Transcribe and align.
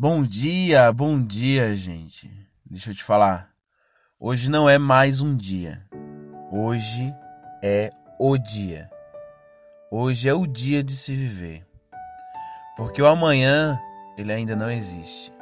Bom 0.00 0.22
dia, 0.22 0.92
bom 0.92 1.20
dia, 1.20 1.74
gente. 1.74 2.30
Deixa 2.64 2.90
eu 2.90 2.94
te 2.94 3.02
falar. 3.02 3.50
Hoje 4.20 4.48
não 4.48 4.70
é 4.70 4.78
mais 4.78 5.20
um 5.20 5.34
dia. 5.34 5.84
Hoje 6.52 7.12
é 7.60 7.90
o 8.16 8.38
dia. 8.38 8.88
Hoje 9.90 10.28
é 10.28 10.32
o 10.32 10.46
dia 10.46 10.84
de 10.84 10.94
se 10.94 11.16
viver. 11.16 11.66
Porque 12.76 13.02
o 13.02 13.08
amanhã, 13.08 13.76
ele 14.16 14.32
ainda 14.32 14.54
não 14.54 14.70
existe. 14.70 15.32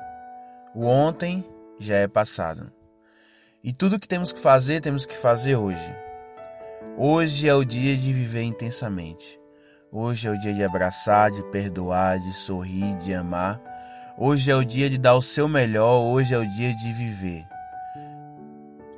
O 0.75 0.87
ontem 0.87 1.45
já 1.79 1.97
é 1.97 2.09
passado. 2.09 2.73
E 3.63 3.75
tudo 3.75 4.01
que 4.01 4.09
temos 4.09 4.33
que 4.33 4.41
fazer, 4.41 4.81
temos 4.81 5.05
que 5.05 5.19
fazer 5.19 5.57
hoje. 5.57 5.95
Hoje 6.97 7.47
é 7.47 7.55
o 7.55 7.63
dia 7.63 7.95
de 7.95 8.11
viver 8.11 8.45
intensamente. 8.45 9.39
Hoje 9.93 10.27
é 10.27 10.31
o 10.31 10.41
dia 10.41 10.55
de 10.55 10.65
abraçar, 10.65 11.31
de 11.31 11.43
perdoar, 11.51 12.19
de 12.19 12.33
sorrir, 12.33 12.97
de 12.97 13.13
amar 13.13 13.76
Hoje 14.19 14.51
é 14.51 14.57
o 14.57 14.65
dia 14.65 14.89
de 14.89 14.97
dar 14.97 15.15
o 15.15 15.21
seu 15.21 15.47
melhor, 15.47 15.99
hoje 15.99 16.35
é 16.35 16.39
o 16.39 16.51
dia 16.55 16.75
de 16.75 16.91
viver. 16.95 17.47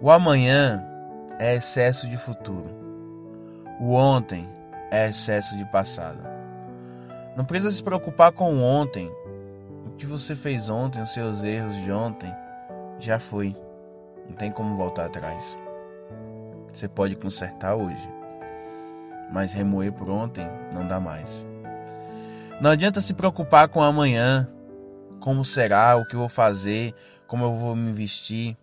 O 0.01 0.13
amanhã 0.13 0.81
é 1.41 1.57
excesso 1.57 2.09
de 2.09 2.17
futuro. 2.17 2.71
O 3.81 3.95
ontem 3.95 4.49
é 4.93 5.09
excesso 5.09 5.57
de 5.57 5.65
passado. 5.65 6.21
Não 7.37 7.45
precisa 7.45 7.73
se 7.73 7.83
preocupar 7.83 8.31
com 8.31 8.55
o 8.55 8.63
ontem. 8.63 9.11
O 9.87 9.91
que 9.97 10.07
você 10.07 10.37
fez 10.37 10.71
ontem, 10.71 11.03
os 11.03 11.13
seus 11.13 11.43
erros 11.43 11.75
de 11.83 11.91
ontem, 11.91 12.33
já 13.01 13.19
foi. 13.19 13.57
Não 14.29 14.37
tem 14.37 14.53
como 14.53 14.77
voltar 14.77 15.07
atrás. 15.07 15.59
Você 16.73 16.87
pode 16.87 17.17
consertar 17.17 17.75
hoje, 17.75 18.09
mas 19.33 19.53
remoer 19.53 19.93
por 19.93 20.09
ontem 20.09 20.47
não 20.73 20.87
dá 20.87 21.01
mais. 21.01 21.45
Não 22.61 22.71
adianta 22.71 23.01
se 23.01 23.15
preocupar 23.15 23.69
com 23.69 23.83
amanhã, 23.83 24.47
como 25.29 25.45
será, 25.45 25.95
o 25.95 26.07
que 26.07 26.15
eu 26.15 26.21
vou 26.21 26.29
fazer, 26.29 26.95
como 27.27 27.45
eu 27.45 27.55
vou 27.55 27.77
me 27.77 27.93
vestir. 27.93 28.57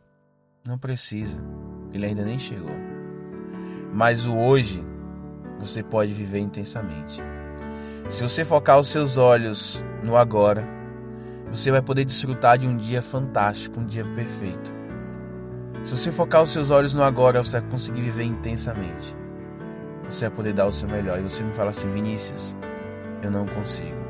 Não 0.66 0.80
precisa, 0.80 1.38
ele 1.94 2.08
ainda 2.08 2.24
nem 2.24 2.40
chegou. 2.40 2.76
Mas 3.94 4.26
o 4.26 4.36
hoje 4.36 4.84
você 5.60 5.84
pode 5.84 6.12
viver 6.12 6.40
intensamente. 6.40 7.22
Se 8.10 8.24
você 8.24 8.44
focar 8.44 8.80
os 8.80 8.88
seus 8.88 9.20
olhos 9.20 9.84
no 10.02 10.18
agora, 10.18 10.68
você 11.52 11.70
vai 11.70 11.84
poder 11.84 12.04
desfrutar 12.04 12.58
de 12.58 12.66
um 12.66 12.76
dia 12.76 13.00
fantástico, 13.00 13.80
um 13.80 13.86
dia 13.86 14.04
perfeito. 14.16 14.74
Se 15.84 15.96
você 15.96 16.12
focar 16.12 16.42
os 16.42 16.50
seus 16.50 16.72
olhos 16.72 16.96
no 16.96 17.04
agora, 17.04 17.44
você 17.44 17.60
vai 17.60 17.70
conseguir 17.70 18.02
viver 18.02 18.24
intensamente. 18.24 19.16
Você 20.10 20.28
vai 20.28 20.36
poder 20.36 20.54
dar 20.54 20.66
o 20.66 20.72
seu 20.72 20.90
melhor. 20.90 21.20
E 21.20 21.22
você 21.22 21.44
me 21.44 21.54
fala 21.54 21.70
assim, 21.70 21.92
Vinícius, 21.92 22.58
eu 23.22 23.30
não 23.30 23.46
consigo. 23.46 24.05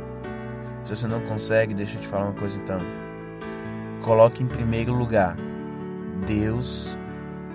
Se 0.86 0.96
você 0.96 1.08
não 1.08 1.20
consegue, 1.22 1.74
deixa 1.74 1.98
eu 1.98 2.02
te 2.02 2.08
falar 2.08 2.26
uma 2.26 2.34
coisa 2.34 2.60
então. 2.60 2.80
Coloque 4.04 4.44
em 4.44 4.46
primeiro 4.46 4.94
lugar 4.94 5.36
Deus, 6.28 6.96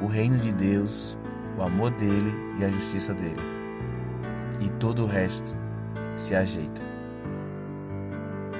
o 0.02 0.06
reino 0.06 0.36
de 0.38 0.52
Deus, 0.52 1.16
o 1.56 1.62
amor 1.62 1.92
dele 1.92 2.34
e 2.58 2.64
a 2.64 2.68
justiça 2.68 3.14
dele. 3.14 3.40
E 4.58 4.68
todo 4.80 5.04
o 5.04 5.06
resto 5.06 5.56
se 6.16 6.34
ajeita. 6.34 6.82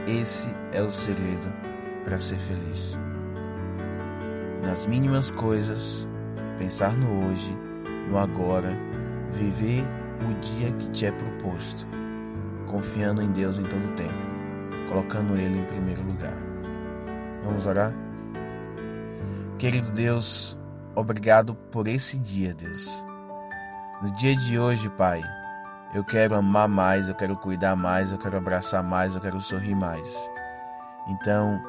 Esse 0.07 0.55
é 0.73 0.81
o 0.81 0.89
segredo 0.89 1.53
para 2.05 2.17
ser 2.17 2.37
feliz. 2.37 2.97
Nas 4.65 4.87
mínimas 4.87 5.33
coisas, 5.33 6.09
pensar 6.57 6.97
no 6.97 7.27
hoje, 7.27 7.59
no 8.09 8.17
agora, 8.17 8.79
viver 9.31 9.83
o 10.23 10.33
dia 10.41 10.71
que 10.75 10.91
te 10.91 11.07
é 11.07 11.11
proposto, 11.11 11.89
confiando 12.69 13.21
em 13.21 13.33
Deus 13.33 13.59
em 13.59 13.65
todo 13.65 13.85
o 13.85 13.95
tempo 13.95 14.30
colocando 14.91 15.37
Ele 15.37 15.61
em 15.61 15.65
primeiro 15.65 16.03
lugar. 16.03 16.37
Vamos 17.45 17.65
orar? 17.65 17.93
Querido 19.57 19.93
Deus, 19.93 20.59
obrigado 20.97 21.55
por 21.55 21.87
esse 21.87 22.19
dia, 22.19 22.53
Deus. 22.53 23.05
No 24.03 24.11
dia 24.11 24.35
de 24.35 24.59
hoje, 24.59 24.89
Pai, 24.91 25.23
eu 25.95 26.03
quero 26.03 26.35
amar 26.35 26.69
mais, 26.69 27.09
eu 27.09 27.15
quero 27.15 27.37
cuidar 27.37 27.77
mais, 27.77 28.11
eu 28.11 28.19
quero 28.19 28.37
abraçar 28.37 28.83
mais, 28.83 29.15
eu 29.15 29.21
quero 29.21 29.41
sorrir 29.41 29.77
mais. 29.77 30.29
Então, 31.09 31.61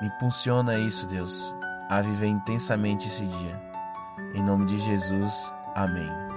me 0.00 0.06
impulsiona 0.06 0.78
isso, 0.78 1.06
Deus, 1.08 1.52
a 1.88 2.00
viver 2.00 2.26
intensamente 2.26 3.08
esse 3.08 3.26
dia. 3.26 3.60
Em 4.34 4.44
nome 4.44 4.66
de 4.66 4.78
Jesus, 4.78 5.52
amém. 5.74 6.29